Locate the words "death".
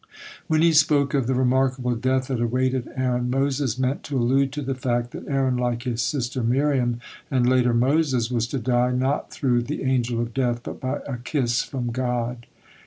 1.95-2.25, 10.33-10.63